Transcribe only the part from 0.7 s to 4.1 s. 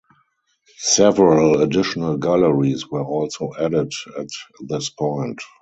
Several additional galleries were also added